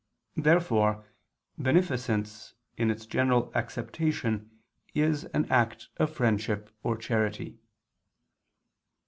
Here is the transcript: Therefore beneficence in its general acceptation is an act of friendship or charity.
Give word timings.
Therefore 0.35 1.05
beneficence 1.59 2.55
in 2.75 2.89
its 2.89 3.05
general 3.05 3.51
acceptation 3.53 4.49
is 4.95 5.25
an 5.25 5.45
act 5.51 5.89
of 5.97 6.11
friendship 6.11 6.75
or 6.81 6.97
charity. 6.97 7.59